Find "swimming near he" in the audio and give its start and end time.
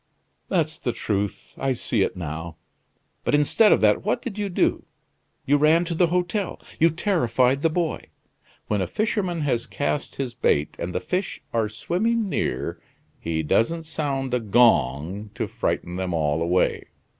11.69-13.43